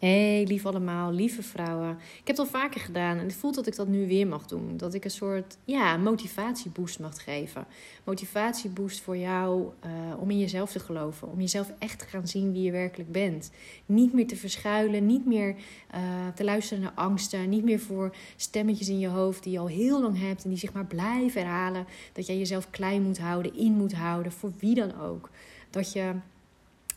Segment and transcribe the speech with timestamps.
[0.00, 1.98] Hey, lief allemaal, lieve vrouwen.
[2.20, 4.76] Ik heb al vaker gedaan en het voelt dat ik dat nu weer mag doen.
[4.76, 7.66] Dat ik een soort ja, motivatieboost mag geven.
[8.04, 9.90] Motivatieboost voor jou uh,
[10.20, 11.28] om in jezelf te geloven.
[11.28, 13.50] Om jezelf echt te gaan zien wie je werkelijk bent.
[13.86, 15.56] Niet meer te verschuilen, niet meer
[15.94, 16.00] uh,
[16.34, 17.48] te luisteren naar angsten.
[17.48, 20.58] Niet meer voor stemmetjes in je hoofd die je al heel lang hebt en die
[20.58, 21.86] zich maar blijven herhalen.
[22.12, 25.30] Dat jij jezelf klein moet houden, in moet houden, voor wie dan ook.
[25.70, 26.14] Dat je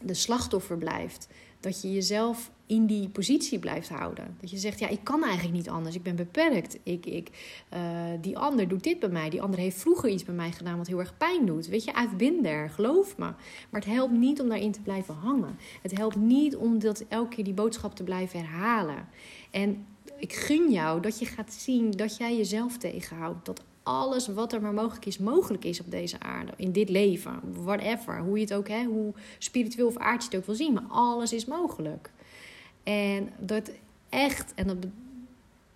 [0.02, 1.28] de slachtoffer blijft.
[1.64, 4.38] Dat je jezelf in die positie blijft houden.
[4.42, 5.96] Dat je zegt, ja, ik kan eigenlijk niet anders.
[5.96, 6.78] Ik ben beperkt.
[6.84, 7.30] Ik, ik,
[7.74, 7.80] uh,
[8.22, 9.30] die ander doet dit bij mij.
[9.30, 11.68] Die ander heeft vroeger iets bij mij gedaan wat heel erg pijn doet.
[11.68, 13.26] Weet je, there, geloof me.
[13.70, 15.58] Maar het helpt niet om daarin te blijven hangen.
[15.82, 19.08] Het helpt niet om dat elke keer die boodschap te blijven herhalen.
[19.52, 19.86] En
[20.18, 23.46] ik gun jou dat je gaat zien dat jij jezelf tegenhoudt.
[23.46, 26.52] Dat alles wat er maar mogelijk is, mogelijk is op deze aarde.
[26.56, 27.40] In dit leven.
[27.64, 28.20] Whatever.
[28.20, 30.74] Hoe je het ook, hè, hoe spiritueel of aardje het ook wil zien.
[30.74, 32.12] Maar alles is mogelijk.
[32.84, 33.72] En dat
[34.10, 34.78] echt, en dat,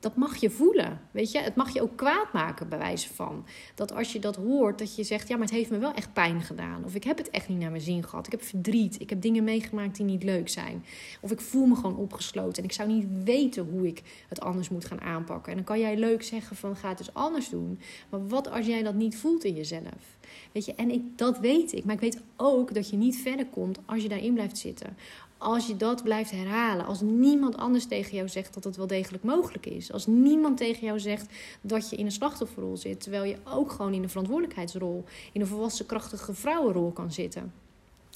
[0.07, 1.00] dat mag je voelen.
[1.11, 3.45] Weet je, het mag je ook kwaad maken, bij wijze van.
[3.75, 6.13] Dat als je dat hoort, dat je zegt: Ja, maar het heeft me wel echt
[6.13, 6.83] pijn gedaan.
[6.86, 8.25] Of ik heb het echt niet naar mijn zin gehad.
[8.25, 9.02] Ik heb verdriet.
[9.02, 10.85] Ik heb dingen meegemaakt die niet leuk zijn.
[11.22, 12.58] Of ik voel me gewoon opgesloten.
[12.58, 15.52] En ik zou niet weten hoe ik het anders moet gaan aanpakken.
[15.52, 17.80] En dan kan jij leuk zeggen: van ga het dus anders doen.
[18.09, 20.17] Maar wat als jij dat niet voelt in jezelf?
[20.52, 21.85] Weet je, en ik, dat weet ik.
[21.85, 24.97] Maar ik weet ook dat je niet verder komt als je daarin blijft zitten
[25.38, 29.23] als je dat blijft herhalen, als niemand anders tegen jou zegt dat het wel degelijk
[29.23, 33.38] mogelijk is, als niemand tegen jou zegt dat je in een slachtofferrol zit, terwijl je
[33.44, 37.53] ook gewoon in een verantwoordelijkheidsrol, in een volwassen krachtige vrouwenrol kan zitten.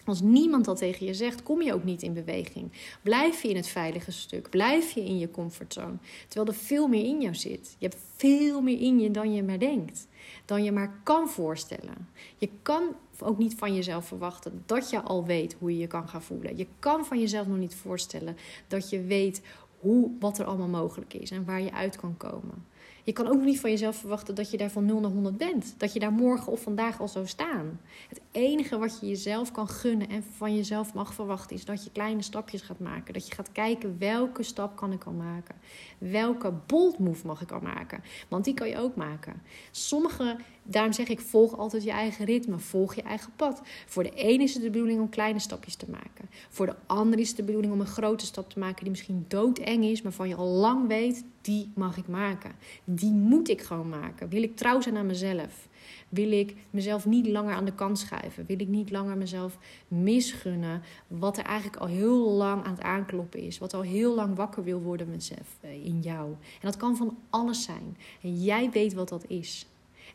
[0.05, 2.71] Als niemand dat tegen je zegt, kom je ook niet in beweging.
[3.01, 4.49] Blijf je in het veilige stuk.
[4.49, 5.97] Blijf je in je comfortzone.
[6.27, 7.75] Terwijl er veel meer in jou zit.
[7.77, 10.07] Je hebt veel meer in je dan je maar denkt.
[10.45, 12.09] Dan je maar kan voorstellen.
[12.37, 12.83] Je kan
[13.23, 16.57] ook niet van jezelf verwachten dat je al weet hoe je je kan gaan voelen.
[16.57, 19.41] Je kan van jezelf nog niet voorstellen dat je weet
[19.79, 22.65] hoe, wat er allemaal mogelijk is en waar je uit kan komen.
[23.03, 25.73] Je kan ook niet van jezelf verwachten dat je daar van 0 naar 100 bent.
[25.77, 27.79] Dat je daar morgen of vandaag al zou staan.
[28.09, 31.91] Het enige wat je jezelf kan gunnen en van jezelf mag verwachten is dat je
[31.91, 33.13] kleine stapjes gaat maken.
[33.13, 35.55] Dat je gaat kijken welke stap kan ik al maken.
[35.97, 38.03] Welke bold move mag ik al maken.
[38.27, 39.41] Want die kan je ook maken.
[39.71, 42.59] Sommige, daarom zeg ik volg altijd je eigen ritme.
[42.59, 43.61] Volg je eigen pad.
[43.85, 46.29] Voor de ene is het de bedoeling om kleine stapjes te maken.
[46.49, 49.25] Voor de ander is het de bedoeling om een grote stap te maken die misschien
[49.27, 50.01] doodeng is.
[50.01, 52.51] Maar van je al lang weet, die mag ik maken.
[52.83, 54.29] Die moet ik gewoon maken.
[54.29, 55.67] Wil ik trouw zijn aan mezelf?
[56.09, 58.45] Wil ik mezelf niet langer aan de kant schuiven?
[58.45, 59.57] Wil ik niet langer mezelf
[59.87, 63.57] misgunnen wat er eigenlijk al heel lang aan het aankloppen is?
[63.57, 65.19] Wat al heel lang wakker wil worden
[65.61, 66.29] eh, in jou.
[66.31, 67.97] En dat kan van alles zijn.
[68.21, 69.65] En jij weet wat dat is.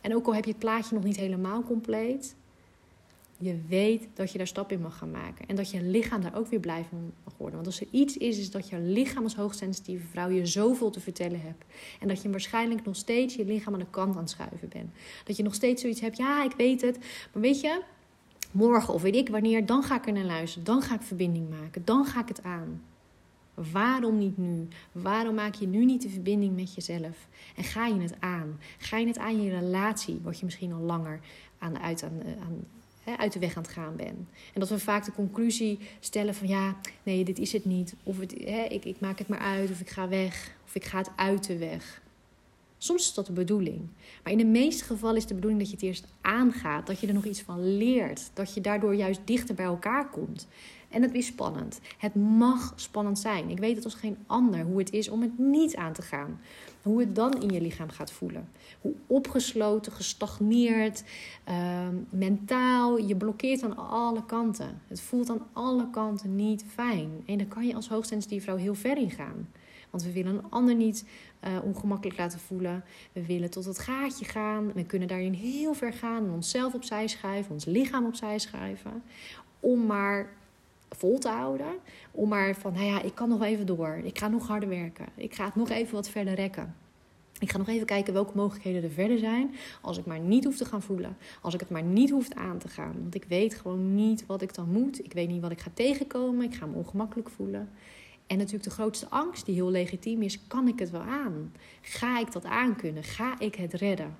[0.01, 2.37] En ook al heb je het plaatje nog niet helemaal compleet,
[3.39, 5.49] je weet dat je daar stap in mag gaan maken.
[5.49, 7.55] En dat je lichaam daar ook weer blij van mag worden.
[7.55, 11.01] Want als er iets is, is dat je lichaam als hoogsensitieve vrouw je zoveel te
[11.01, 11.65] vertellen hebt.
[12.01, 14.91] En dat je waarschijnlijk nog steeds je lichaam aan de kant aan het schuiven bent.
[15.25, 16.99] Dat je nog steeds zoiets hebt, ja, ik weet het.
[17.33, 17.83] Maar weet je,
[18.51, 20.65] morgen of weet ik wanneer, dan ga ik er naar luisteren.
[20.65, 21.85] Dan ga ik verbinding maken.
[21.85, 22.83] Dan ga ik het aan.
[23.73, 24.69] Waarom niet nu?
[24.93, 27.29] Waarom maak je nu niet de verbinding met jezelf?
[27.57, 28.61] En ga je het aan?
[28.79, 31.21] Ga je het aan je relatie, wat je misschien al langer
[31.59, 32.65] aan, uit aan, aan
[33.17, 34.29] uit de weg aan het gaan ben.
[34.55, 37.95] En dat we vaak de conclusie stellen van ja, nee, dit is het niet.
[38.03, 40.99] Of hè, ik, ik maak het maar uit, of ik ga weg, of ik ga
[40.99, 42.05] het uit de weg.
[42.79, 43.81] Soms is dat de bedoeling.
[44.23, 46.87] Maar in de meeste gevallen is de bedoeling dat je het eerst aangaat.
[46.87, 48.31] Dat je er nog iets van leert.
[48.35, 50.47] Dat je daardoor juist dichter bij elkaar komt.
[50.89, 51.81] En het is spannend.
[51.99, 53.51] Het mag spannend zijn.
[53.51, 56.41] Ik weet het als geen ander hoe het is om het niet aan te gaan.
[56.83, 58.49] Hoe het dan in je lichaam gaat voelen.
[58.81, 61.05] Hoe opgesloten, gestagneerd,
[61.49, 62.99] uh, mentaal.
[62.99, 64.81] Je blokkeert aan alle kanten.
[64.89, 67.11] Het voelt aan alle kanten niet fijn.
[67.27, 69.49] En dan kan je als hoogsensitieve vrouw heel ver in gaan.
[69.91, 71.05] Want we willen een ander niet
[71.45, 72.85] uh, ongemakkelijk laten voelen.
[73.13, 74.73] We willen tot het gaatje gaan.
[74.73, 79.03] We kunnen daarin heel ver gaan en onszelf opzij schuiven, ons lichaam opzij schuiven.
[79.61, 80.29] Om maar
[80.91, 81.75] vol te houden.
[82.11, 84.01] Om maar van, nou ja, ik kan nog even door.
[84.03, 85.07] Ik ga nog harder werken.
[85.15, 86.75] Ik ga het nog even wat verder rekken.
[87.39, 89.55] Ik ga nog even kijken welke mogelijkheden er verder zijn.
[89.83, 91.17] Als ik maar niet hoef te gaan voelen.
[91.43, 92.95] Als ik het maar niet hoef aan te gaan.
[93.01, 95.05] Want ik weet gewoon niet wat ik dan moet.
[95.05, 96.45] Ik weet niet wat ik ga tegenkomen.
[96.45, 97.69] Ik ga me ongemakkelijk voelen.
[98.27, 101.53] En natuurlijk de grootste angst, die heel legitiem is: kan ik het wel aan?
[101.81, 103.05] Ga ik dat aankunnen?
[103.05, 104.17] Ga ik het redden?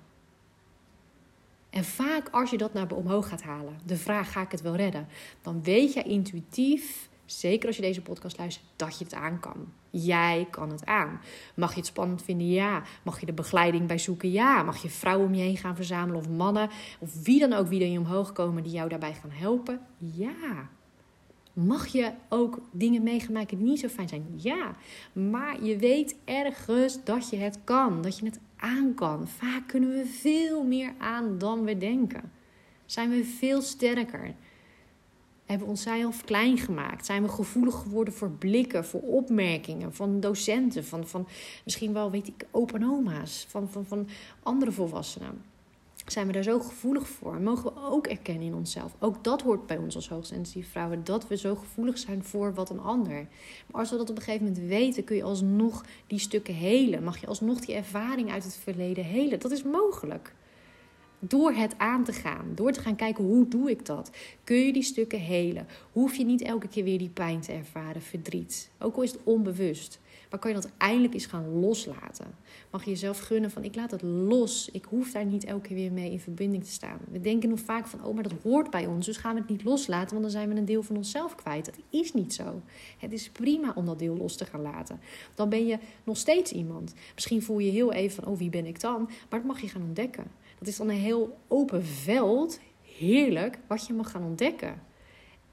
[1.69, 4.75] En vaak als je dat naar omhoog gaat halen, de vraag: ga ik het wel
[4.75, 5.07] redden?
[5.41, 9.73] Dan weet je intuïtief, zeker als je deze podcast luistert, dat je het aan kan.
[9.89, 11.21] Jij kan het aan.
[11.55, 12.49] Mag je het spannend vinden?
[12.49, 12.83] Ja.
[13.03, 14.31] Mag je de begeleiding bij zoeken?
[14.31, 14.63] Ja.
[14.63, 16.69] Mag je vrouwen om je heen gaan verzamelen of mannen
[16.99, 19.81] of wie dan ook wie er je omhoog komen die jou daarbij gaan helpen?
[19.97, 20.69] Ja.
[21.65, 24.25] Mag je ook dingen meegemaakt die niet zo fijn zijn?
[24.35, 24.75] Ja,
[25.13, 29.27] maar je weet ergens dat je het kan, dat je het aan kan.
[29.27, 32.31] Vaak kunnen we veel meer aan dan we denken.
[32.85, 34.33] Zijn we veel sterker?
[35.45, 37.05] Hebben we onszelf klein gemaakt?
[37.05, 41.27] Zijn we gevoelig geworden voor blikken, voor opmerkingen van docenten, van, van
[41.63, 44.07] misschien wel, weet ik, opa oma's, van, van, van
[44.43, 45.41] andere volwassenen?
[46.07, 47.41] Zijn we daar zo gevoelig voor?
[47.41, 48.95] Mogen we ook erkennen in onszelf?
[48.99, 52.69] Ook dat hoort bij ons als hoogsensitieve vrouwen, dat we zo gevoelig zijn voor wat
[52.69, 53.27] een ander.
[53.71, 57.03] Maar als we dat op een gegeven moment weten, kun je alsnog die stukken helen.
[57.03, 59.39] Mag je alsnog die ervaring uit het verleden helen?
[59.39, 60.33] Dat is mogelijk.
[61.19, 64.11] Door het aan te gaan, door te gaan kijken hoe doe ik dat,
[64.43, 65.67] kun je die stukken helen.
[65.91, 68.69] Hoef je niet elke keer weer die pijn te ervaren, verdriet.
[68.79, 69.99] Ook al is het onbewust.
[70.29, 72.35] Maar kan je dat eindelijk eens gaan loslaten?
[72.71, 74.69] Mag je jezelf gunnen van ik laat het los.
[74.71, 76.99] Ik hoef daar niet elke keer weer mee in verbinding te staan.
[77.11, 79.05] We denken nog vaak van oh maar dat hoort bij ons.
[79.05, 81.65] Dus gaan we het niet loslaten want dan zijn we een deel van onszelf kwijt.
[81.65, 82.61] Dat is niet zo.
[82.97, 84.99] Het is prima om dat deel los te gaan laten.
[85.35, 86.93] Dan ben je nog steeds iemand.
[87.13, 89.03] Misschien voel je heel even van oh wie ben ik dan?
[89.29, 90.25] Maar dat mag je gaan ontdekken.
[90.59, 92.59] Dat is dan een heel open veld.
[92.81, 93.59] Heerlijk.
[93.67, 94.81] Wat je mag gaan ontdekken.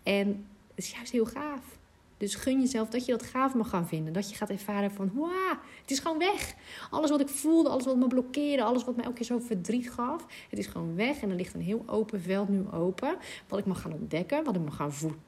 [0.03, 1.79] En het is juist heel gaaf.
[2.17, 4.12] Dus gun jezelf dat je dat gaaf mag gaan vinden.
[4.12, 6.55] Dat je gaat ervaren van, wauw, het is gewoon weg.
[6.91, 9.91] Alles wat ik voelde, alles wat me blokkeerde, alles wat mij elke keer zo verdriet
[9.91, 10.27] gaf.
[10.51, 13.17] Het is gewoon weg en er ligt een heel open veld nu open.
[13.49, 15.21] Wat ik mag gaan ontdekken, wat ik mag gaan voelen.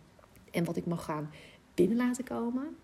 [0.50, 1.30] En wat ik mag gaan
[1.74, 2.76] binnen laten komen.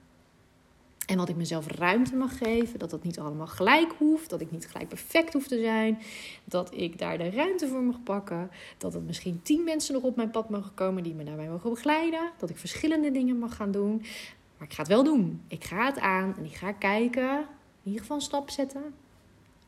[1.12, 2.78] En wat ik mezelf ruimte mag geven.
[2.78, 4.30] Dat dat niet allemaal gelijk hoeft.
[4.30, 5.98] Dat ik niet gelijk perfect hoef te zijn.
[6.44, 8.50] Dat ik daar de ruimte voor mag pakken.
[8.78, 11.70] Dat er misschien tien mensen nog op mijn pad mogen komen die me daarbij mogen
[11.70, 12.30] begeleiden.
[12.38, 13.96] Dat ik verschillende dingen mag gaan doen.
[14.58, 15.42] Maar ik ga het wel doen.
[15.48, 17.38] Ik ga het aan en ik ga kijken.
[17.38, 17.46] In
[17.82, 18.82] ieder geval een stap zetten.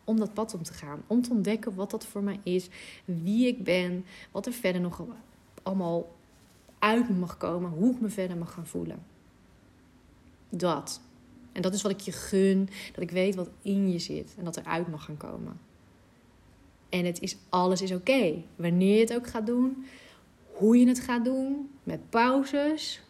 [0.04, 1.02] Om dat pad om te gaan.
[1.06, 2.68] Om te ontdekken wat dat voor mij is.
[3.04, 4.04] Wie ik ben.
[4.30, 5.02] Wat er verder nog
[5.62, 6.14] allemaal
[6.78, 7.70] uit mag komen.
[7.70, 9.02] Hoe ik me verder mag gaan voelen.
[10.48, 11.00] Dat.
[11.54, 12.68] En dat is wat ik je gun.
[12.92, 15.60] Dat ik weet wat in je zit en dat eruit mag gaan komen.
[16.88, 18.42] En het is, alles is oké.
[18.56, 19.86] Wanneer je het ook gaat doen,
[20.52, 23.02] hoe je het gaat doen, met pauzes,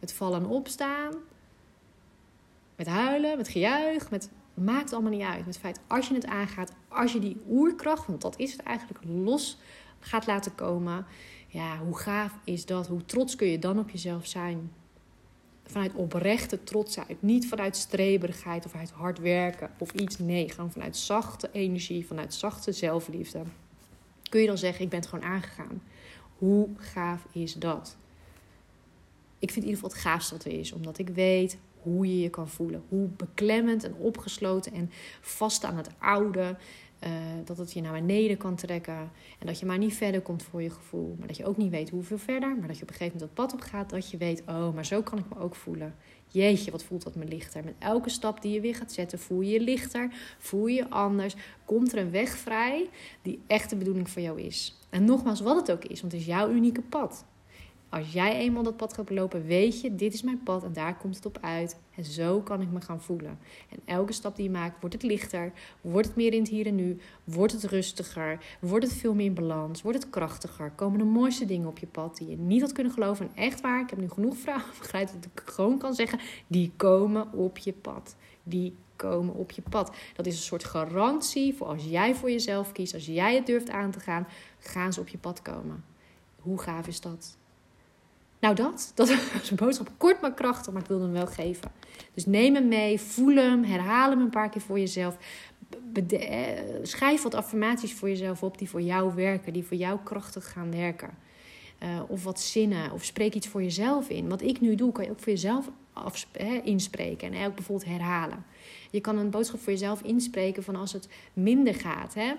[0.00, 1.12] met vallen en opstaan,
[2.76, 5.36] met huilen, met gejuich, met maakt allemaal niet uit.
[5.36, 8.62] Met het feit als je het aangaat, als je die oerkracht, want dat is het
[8.62, 9.58] eigenlijk, los
[10.00, 11.06] gaat laten komen.
[11.48, 12.86] Ja, hoe gaaf is dat?
[12.86, 14.70] Hoe trots kun je dan op jezelf zijn?
[15.72, 17.22] Vanuit oprechte trotsheid.
[17.22, 20.18] Niet vanuit streberigheid of uit hard werken of iets.
[20.18, 23.42] Nee, gewoon vanuit zachte energie, vanuit zachte zelfliefde.
[24.30, 25.82] Kun je dan zeggen, ik ben het gewoon aangegaan.
[26.38, 27.96] Hoe gaaf is dat?
[29.38, 30.72] Ik vind in ieder geval het gaafste wat er is.
[30.72, 32.82] Omdat ik weet hoe je je kan voelen.
[32.88, 34.90] Hoe beklemmend en opgesloten en
[35.20, 36.56] vast aan het oude
[37.06, 37.10] uh,
[37.44, 39.10] dat het je naar beneden kan trekken.
[39.38, 41.16] En dat je maar niet verder komt voor je gevoel.
[41.18, 42.56] Maar dat je ook niet weet hoeveel verder.
[42.58, 43.90] Maar dat je op een gegeven moment dat pad op gaat.
[43.90, 45.94] Dat je weet, oh, maar zo kan ik me ook voelen.
[46.28, 47.64] Jeetje, wat voelt dat me lichter.
[47.64, 50.10] Met elke stap die je weer gaat zetten, voel je je lichter.
[50.38, 51.34] Voel je je anders.
[51.64, 52.88] Komt er een weg vrij
[53.22, 54.78] die echt de bedoeling voor jou is.
[54.90, 56.00] En nogmaals, wat het ook is.
[56.00, 57.24] Want het is jouw unieke pad.
[57.92, 60.96] Als jij eenmaal dat pad gaat lopen, weet je, dit is mijn pad en daar
[60.96, 61.76] komt het op uit.
[61.94, 63.38] En zo kan ik me gaan voelen.
[63.68, 66.66] En elke stap die je maakt, wordt het lichter, wordt het meer in het hier
[66.66, 70.70] en nu, wordt het rustiger, wordt het veel meer in balans, wordt het krachtiger.
[70.70, 73.28] Komen de mooiste dingen op je pad die je niet had kunnen geloven.
[73.28, 76.72] En echt waar, ik heb nu genoeg vrouwen begrijpt dat ik gewoon kan zeggen, die
[76.76, 78.16] komen op je pad.
[78.42, 79.96] Die komen op je pad.
[80.14, 83.70] Dat is een soort garantie voor als jij voor jezelf kiest, als jij het durft
[83.70, 84.26] aan te gaan,
[84.58, 85.84] gaan ze op je pad komen.
[86.40, 87.40] Hoe gaaf is dat?
[88.42, 89.08] Nou, dat, dat
[89.42, 89.90] is een boodschap.
[89.96, 91.72] Kort maar krachtig, maar ik wil hem wel geven.
[92.14, 95.16] Dus neem hem mee, voel hem, herhaal hem een paar keer voor jezelf.
[95.94, 96.28] Eh,
[96.82, 100.70] schrijf wat affirmaties voor jezelf op die voor jou werken, die voor jou krachtig gaan
[100.70, 101.10] werken.
[101.82, 104.28] Uh, of wat zinnen, of spreek iets voor jezelf in.
[104.28, 105.70] Wat ik nu doe, kan je ook voor jezelf
[106.64, 108.44] inspreken en ook bijvoorbeeld herhalen.
[108.90, 112.14] Je kan een boodschap voor jezelf inspreken van als het minder gaat.
[112.14, 112.32] Hè?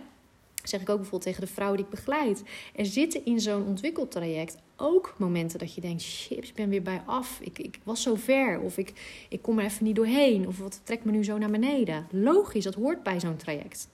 [0.64, 2.44] Zeg ik ook bijvoorbeeld tegen de vrouwen die ik begeleid.
[2.76, 7.02] Er zitten in zo'n ontwikkeltraject ook momenten dat je denkt: shit, ik ben weer bij
[7.06, 7.40] af.
[7.42, 8.60] Ik, ik was zo ver.
[8.60, 8.94] Of ik,
[9.30, 10.48] ik kom er even niet doorheen.
[10.48, 12.08] Of wat trekt me nu zo naar beneden.
[12.12, 13.88] Logisch, dat hoort bij zo'n traject.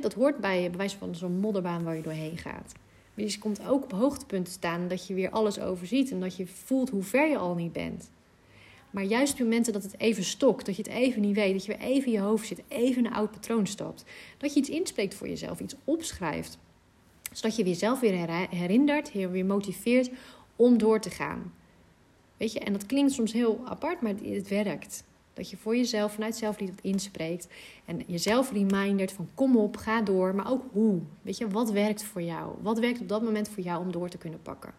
[0.00, 2.72] Dat hoort bij, bij wijze van zo'n modderbaan waar je doorheen gaat.
[3.14, 6.10] Dus je komt ook op hoogtepunten staan dat je weer alles overziet.
[6.10, 8.10] En dat je voelt hoe ver je al niet bent.
[8.90, 11.64] Maar juist op momenten dat het even stokt, dat je het even niet weet, dat
[11.64, 14.04] je weer even in je hoofd zit, even een oud patroon stapt,
[14.38, 16.58] dat je iets inspreekt voor jezelf, iets opschrijft,
[17.32, 20.10] zodat je jezelf weer herinnert, weer motiveert
[20.56, 21.52] om door te gaan.
[22.36, 25.04] Weet je, en dat klinkt soms heel apart, maar het werkt.
[25.34, 27.48] Dat je voor jezelf vanuit zelfliefde wat inspreekt.
[27.84, 30.34] En jezelf remindert van kom op, ga door.
[30.34, 31.00] Maar ook hoe.
[31.22, 32.54] Weet je, wat werkt voor jou?
[32.62, 34.74] Wat werkt op dat moment voor jou om door te kunnen pakken?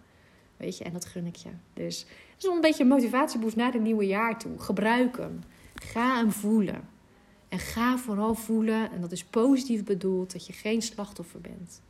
[0.61, 1.49] Weet je, en dat gun ik je.
[1.73, 4.59] Dus het is wel een beetje een motivatieboost naar het nieuwe jaar toe.
[4.59, 5.43] Gebruik hem.
[5.75, 6.89] Ga hem voelen.
[7.49, 11.81] En ga vooral voelen, en dat is positief bedoeld, dat je geen slachtoffer bent.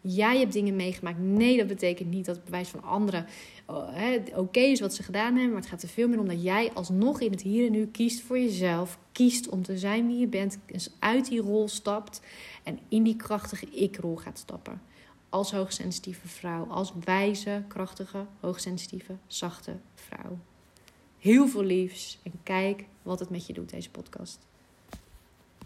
[0.00, 1.18] Jij hebt dingen meegemaakt.
[1.18, 3.26] Nee, dat betekent niet dat het bewijs van anderen
[3.70, 5.52] uh, oké is wat ze gedaan hebben.
[5.52, 7.86] Maar het gaat er veel meer om dat jij alsnog in het hier en nu
[7.86, 8.98] kiest voor jezelf.
[9.12, 10.58] Kiest om te zijn wie je bent.
[10.66, 12.20] Dus uit die rol stapt.
[12.62, 14.80] En in die krachtige ik-rol gaat stappen.
[15.30, 16.66] Als hoogsensitieve vrouw.
[16.66, 20.38] Als wijze, krachtige, hoogsensitieve, zachte vrouw.
[21.18, 22.18] Heel veel liefs.
[22.22, 24.49] En kijk wat het met je doet, deze podcast.